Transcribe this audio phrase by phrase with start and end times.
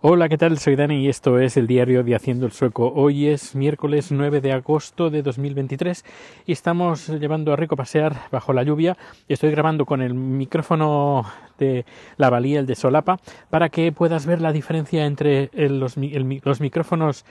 [0.00, 0.60] Hola, ¿qué tal?
[0.60, 2.92] Soy Dani y esto es el diario de Haciendo el Sueco.
[2.94, 6.04] Hoy es miércoles 9 de agosto de 2023
[6.46, 8.96] y estamos llevando a Rico a pasear bajo la lluvia.
[9.26, 11.24] Estoy grabando con el micrófono
[11.58, 11.84] de
[12.16, 13.18] la valía, el de solapa,
[13.50, 17.24] para que puedas ver la diferencia entre los, micrófonos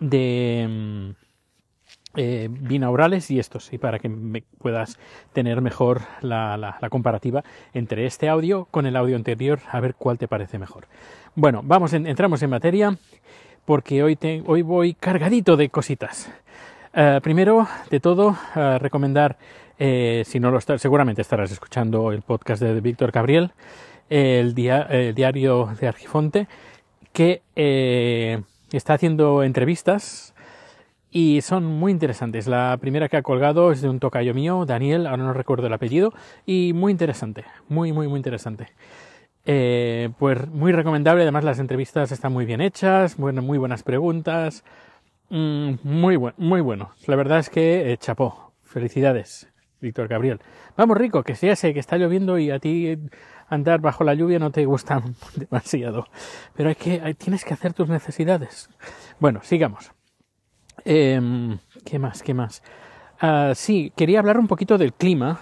[0.00, 1.31] de mm,
[2.14, 4.98] eh, binaurales y estos, y para que me puedas
[5.32, 7.42] tener mejor la, la, comparativa
[7.72, 10.88] entre este audio con el audio anterior, a ver cuál te parece mejor.
[11.34, 12.98] Bueno, vamos, entramos en materia
[13.64, 16.30] porque hoy, te, hoy voy cargadito de cositas.
[16.92, 19.38] Eh, primero de todo, uh, recomendar,
[19.78, 23.52] eh, si no lo estás, seguramente estarás escuchando el podcast de Víctor Gabriel,
[24.10, 26.46] el, el, diario de Argifonte,
[27.14, 30.31] que está haciendo entrevistas
[31.12, 32.48] y son muy interesantes.
[32.48, 35.72] La primera que ha colgado es de un tocayo mío, Daniel, ahora no recuerdo el
[35.74, 36.12] apellido,
[36.46, 38.68] y muy interesante, muy, muy, muy interesante.
[39.44, 44.64] Eh, pues muy recomendable, además las entrevistas están muy bien hechas, bueno, muy buenas preguntas,
[45.28, 46.92] mm, muy, bueno, muy bueno.
[47.06, 49.48] La verdad es que eh, chapó, felicidades,
[49.80, 50.40] Víctor Gabriel.
[50.78, 52.98] Vamos rico, que ya sé que está lloviendo y a ti
[53.48, 55.02] andar bajo la lluvia no te gusta
[55.36, 56.06] demasiado,
[56.54, 58.70] pero hay que, tienes que hacer tus necesidades.
[59.20, 59.92] Bueno, sigamos.
[60.84, 62.22] Em, ¿Qué más?
[62.22, 62.62] ¿Qué más?
[63.20, 65.40] Ah, sí, quería hablar un poquito del clima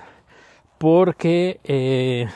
[0.78, 2.27] porque eh,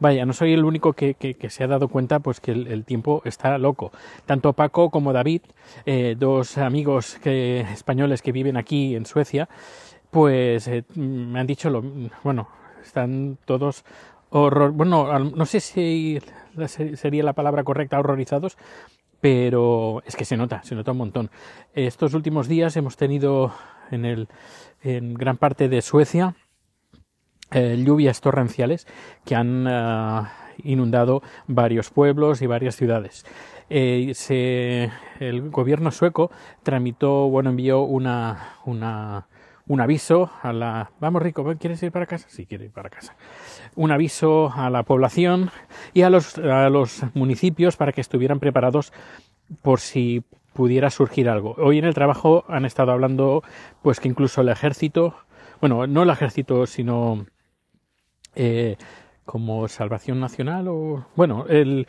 [0.00, 3.58] vaya, no soy el único que, se ha dado cuenta pues que el, tiempo está
[3.58, 3.92] loco.
[4.26, 5.42] Tanto Paco como David,
[5.86, 9.48] eh, dos amigos españoles que viven aquí en Suecia,
[10.10, 11.82] pues eh, me han dicho lo
[12.22, 12.48] bueno,
[12.82, 13.84] están todos
[14.30, 16.20] horror, bueno, no sé si
[16.66, 18.56] sería la palabra correcta horrorizados,
[19.20, 21.30] pero es que se nota, se nota un montón.
[21.74, 23.52] Estos últimos días hemos tenido
[23.90, 24.28] en el
[24.82, 26.36] en gran parte de Suecia
[27.50, 28.86] eh, lluvias torrenciales
[29.24, 30.22] que han eh,
[30.64, 33.24] inundado varios pueblos y varias ciudades.
[33.70, 36.30] Eh, el gobierno sueco
[36.62, 39.28] tramitó, bueno, envió una, una,
[39.68, 40.90] un aviso a la...
[40.98, 42.26] Vamos, Rico, ¿quieres ir para casa?
[42.30, 43.14] Sí, quiere ir para casa.
[43.76, 45.50] Un aviso a la población
[45.92, 48.92] y a los, a los municipios para que estuvieran preparados
[49.62, 51.54] por si pudiera surgir algo.
[51.58, 53.42] Hoy en el trabajo han estado hablando,
[53.82, 55.14] pues que incluso el ejército,
[55.60, 57.26] bueno, no el ejército, sino
[58.34, 58.76] eh,
[59.24, 61.86] como Salvación Nacional o, bueno, el,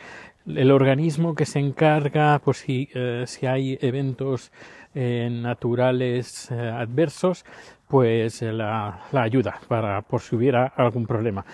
[0.56, 4.52] el organismo que se encarga, por si, eh, si hay eventos
[4.94, 7.44] eh, naturales adversos,
[7.88, 11.44] pues la, ayuda para por si hubiera algún problema.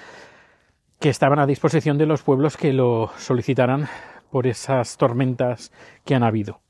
[0.98, 3.86] Que estaban a disposición de los pueblos que lo solicitaran
[4.30, 5.72] por esas tormentas
[6.04, 6.60] que han habido.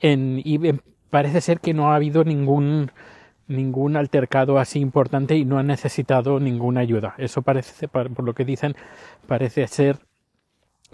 [0.00, 0.58] Y
[1.10, 2.90] parece ser que no ha habido ningún
[3.46, 7.14] ningún altercado así importante y no han necesitado ninguna ayuda.
[7.18, 8.74] Eso parece, por lo que dicen,
[9.26, 9.98] parece ser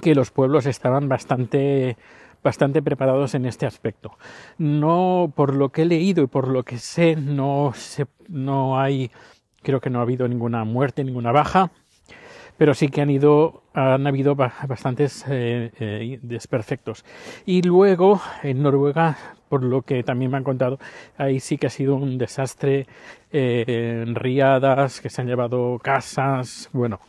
[0.01, 1.97] que los pueblos estaban bastante
[2.43, 4.17] bastante preparados en este aspecto.
[4.57, 9.11] No, por lo que he leído y por lo que sé, no, se, no hay,
[9.63, 11.71] creo que no ha habido ninguna muerte, ninguna baja,
[12.57, 17.05] pero sí que han ido, han habido bastantes eh, eh, desperfectos.
[17.45, 19.17] Y luego en Noruega
[19.51, 20.79] por lo que también me han contado,
[21.19, 22.87] ahí sí que ha sido un desastre,
[23.33, 27.01] eh, riadas que se han llevado casas, bueno,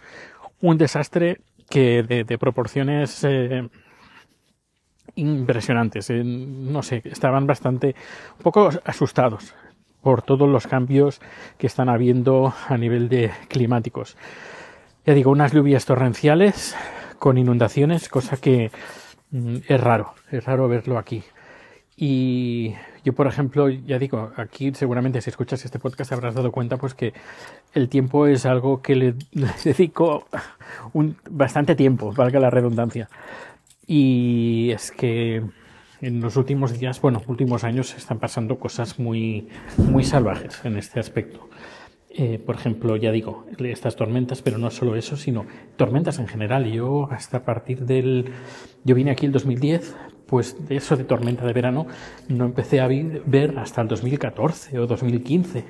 [0.60, 1.42] un desastre
[1.72, 3.68] que de, proporciones eh,
[5.16, 6.10] impresionantes.
[6.12, 7.96] Eh, no sé, estaban bastante,
[8.38, 9.56] un poco asustados
[10.02, 11.22] por todos los cambios
[11.58, 14.18] que están habiendo a nivel de climáticos.
[15.06, 16.76] Ya digo, unas lluvias torrenciales
[17.18, 18.72] con inundaciones, cosa que
[19.32, 21.24] mm, es raro, es raro verlo aquí.
[21.96, 26.78] Y yo, por ejemplo, ya digo, aquí seguramente si escuchas este podcast habrás dado cuenta
[26.78, 27.14] pues que
[27.74, 29.16] el tiempo es algo que le,
[29.64, 30.28] dedico
[30.94, 33.10] un, bastante tiempo, valga la redundancia.
[33.88, 35.44] Y es que
[36.02, 39.48] en los últimos días, bueno, últimos años están pasando cosas muy,
[39.78, 41.50] muy salvajes en este aspecto.
[42.14, 45.46] Eh, por ejemplo, ya digo, estas tormentas, pero no solo eso, sino
[45.78, 46.66] tormentas en general.
[46.72, 48.32] Yo hasta a partir del...
[48.84, 49.96] Yo vine aquí el 2010,
[50.32, 51.88] pues eso de tormenta de verano
[52.30, 55.66] no empecé a ver hasta el 2014 o 2015.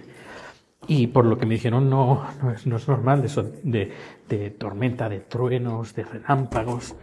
[0.86, 5.10] Y por lo que me dijeron, no, no, es, no es normal eso de, tormenta,
[5.10, 6.96] de truenos, de relámpagos.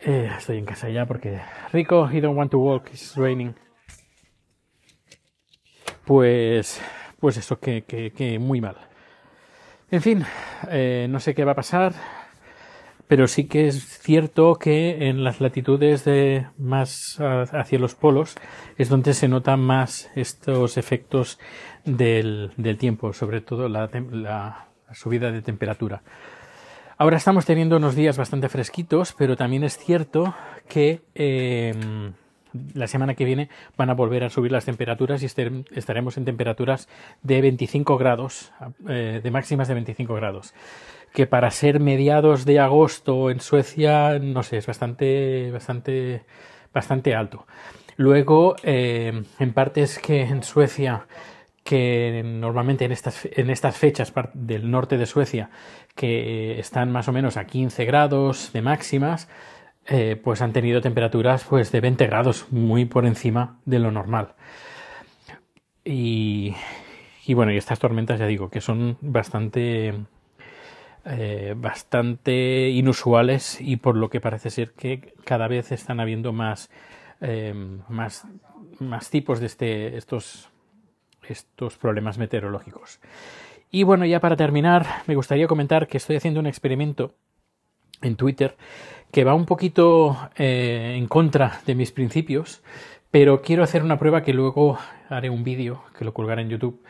[0.00, 1.38] Eh, estoy en casa ya porque
[1.70, 3.54] Rico, he don't want to walk, it's raining.
[6.06, 6.80] Pues,
[7.20, 8.76] pues eso, que, que, que muy mal.
[9.90, 10.24] En fin,
[10.70, 11.92] eh, no sé qué va a pasar
[13.08, 18.36] pero sí que es cierto que en las latitudes de más hacia los polos
[18.76, 21.38] es donde se notan más estos efectos
[21.84, 26.02] del, del tiempo, sobre todo la, subida de temperatura.
[26.98, 30.34] Ahora estamos teniendo unos días bastante fresquitos, pero también es cierto
[30.68, 32.12] que em,
[32.74, 36.88] la semana que viene van a volver a subir las temperaturas y estaremos en temperaturas
[37.22, 38.52] de 25 grados,
[38.88, 40.54] eh, de máximas de 25 grados.
[41.12, 46.22] Que para ser mediados de agosto en Suecia, no sé, es bastante, bastante,
[46.72, 47.46] bastante alto.
[47.96, 51.06] Luego, em, en partes que en Suecia
[51.68, 55.50] que normalmente en estas, en estas fechas del norte de Suecia,
[55.94, 59.28] que están más o menos a 15 grados de máximas,
[59.90, 64.34] eh, pues han tenido temperaturas pues de 20 grados, muy por encima de lo normal.
[65.82, 66.54] Y,
[67.28, 69.94] bueno, y estas tormentas ya digo que son bastante
[71.06, 76.68] eh, bastante inusuales y por lo que parece ser que cada vez están habiendo más
[77.22, 77.54] eh,
[77.88, 78.26] más,
[78.80, 80.50] más tipos de este, estos
[81.26, 83.00] estos problemas meteorológicos.
[83.70, 87.14] Y bueno, ya para terminar, me gustaría comentar que estoy haciendo un experimento
[88.02, 88.56] en Twitter
[89.10, 92.62] que va un poquito eh, en contra de mis principios,
[93.10, 94.78] pero quiero hacer una prueba que luego
[95.08, 96.82] haré un vídeo que lo colgaré en YouTube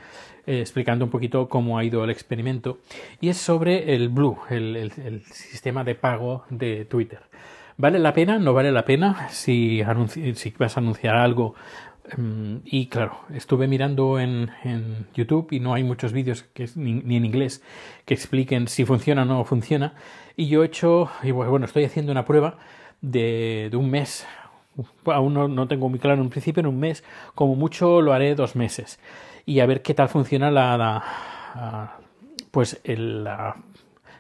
[0.47, 2.79] eh, explicando un poquito cómo ha ido el experimento
[3.21, 7.21] y es sobre el Blue, el, sistema de pago de Twitter.
[7.77, 8.41] ¿Vale la pena?
[8.41, 9.29] ¿No vale la pena?
[9.29, 9.83] Si,
[10.35, 11.55] si vas a anunciar algo
[12.17, 14.51] Em, y claro, estuve mirando en,
[15.15, 17.63] YouTube y no hay muchos vídeos que, ni, en inglés
[18.05, 19.95] que expliquen si funciona o no funciona.
[20.37, 22.59] Y yo he hecho, y bueno, estoy haciendo una prueba
[23.01, 24.27] de, un mes.
[25.05, 28.35] Aún no, tengo muy claro en un principio, en un mes, como mucho lo haré
[28.35, 29.01] dos meses.
[29.45, 31.95] Y a ver qué tal funciona la,
[32.51, 33.57] pues la,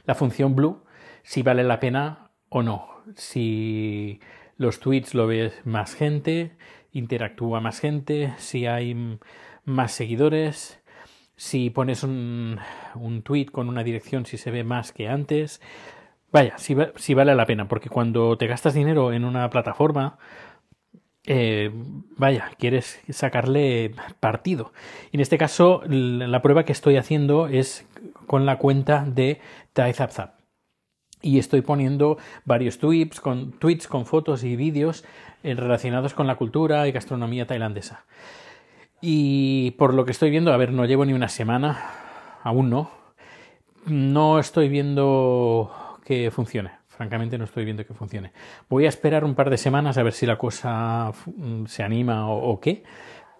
[0.04, 0.82] la función Blue,
[1.22, 2.88] si vale la pena o no.
[3.14, 4.20] Si
[4.56, 6.56] los tweets lo ve más gente,
[6.92, 9.18] interactúa más gente, si hay
[9.64, 10.80] más seguidores,
[11.36, 12.58] si pones un,
[12.94, 15.60] un tweet con una dirección, si se ve más que antes.
[16.30, 20.18] Vaya, si, vale la pena, porque cuando te gastas dinero en una plataforma,
[21.24, 21.70] eh,
[22.16, 24.72] vaya, quieres sacarle partido.
[25.10, 27.86] Y en este caso, la prueba que estoy haciendo es
[28.26, 29.40] con la cuenta de
[29.72, 30.38] TaiZapZap
[31.22, 35.04] y estoy poniendo varios tweets con, tweets con fotos y vídeos
[35.42, 38.04] relacionados con la cultura y gastronomía tailandesa.
[39.00, 41.90] Y por lo que estoy viendo, a ver, no llevo ni una semana,
[42.42, 42.90] aún no.
[43.86, 46.72] No estoy viendo que funcione.
[46.88, 48.32] Francamente no estoy viendo que funcione.
[48.68, 51.12] Voy a esperar un par de semanas a ver si la cosa
[51.66, 52.82] se anima o, o qué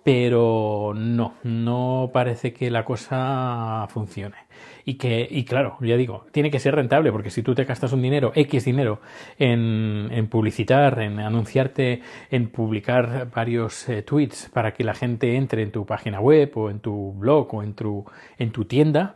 [0.09, 4.39] pero no, no parece que la cosa funcione.
[4.87, 7.93] Y que, y claro, ya digo, tiene que ser rentable, porque si tú te gastas
[7.93, 9.03] un dinero, X dinero,
[9.39, 12.01] en, en publicitar, en anunciarte,
[12.31, 16.71] en publicar varios eh, tweets para que la gente entre en tu página web o
[16.71, 18.07] en tu blog o en tu,
[18.39, 19.15] en tu tienda,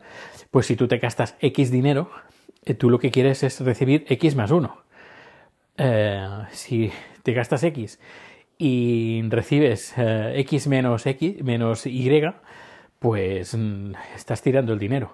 [0.51, 2.11] pues si tú te gastas X dinero,
[2.65, 4.77] eh, tú lo que quieres es recibir X más uno.
[5.75, 6.91] Eh, si
[7.23, 7.97] te gastas X
[8.57, 12.09] y recibes eh, X menos X menos Y,
[12.99, 15.13] pues mm, estás tirando el dinero.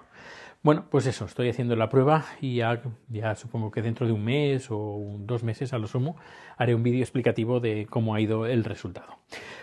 [0.62, 4.22] Bueno, pues eso, estoy haciendo la prueba y ya, ya supongo que dentro de un
[4.22, 6.16] mes o dos meses a lo sumo
[6.58, 9.20] haré un vídeo explicativo de cómo ha ido el resultado.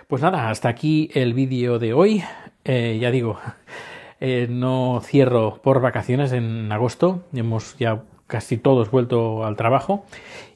[0.07, 2.23] Pues nada, hasta aquí el vídeo de hoy.
[2.63, 3.38] Eh, ya digo,
[4.19, 7.27] eh, no cierro por vacaciones en agosto.
[7.31, 10.03] Hemos ya casi todos vuelto al trabajo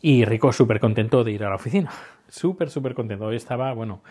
[0.02, 1.92] y Rico súper contento de ir a la oficina
[2.32, 3.26] súper, súper contento.
[3.26, 4.02] Hoy estaba, bueno,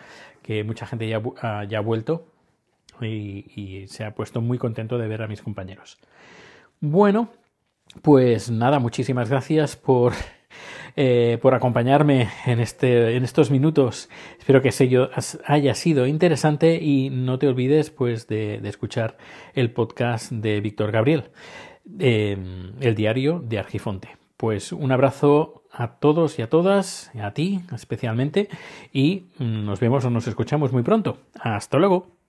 [0.41, 2.27] que mucha gente ya, ha, ya ha vuelto
[3.01, 5.97] y, se ha puesto muy contento de ver a mis compañeros.
[6.79, 7.29] Bueno,
[8.01, 10.13] pues nada, muchísimas gracias por,
[10.95, 14.09] eh, por acompañarme en, este, en estos minutos.
[14.37, 15.09] Espero que sello
[15.45, 19.17] haya sido interesante y no te olvides pues de, escuchar
[19.53, 21.31] el podcast de Víctor Gabriel,
[21.99, 22.37] eh,
[22.79, 24.09] el diario de Argifonte.
[24.37, 28.49] Pues un abrazo a todos y a todas, a ti especialmente,
[28.93, 31.17] y nos vemos o nos escuchamos muy pronto.
[31.39, 32.20] Hasta luego.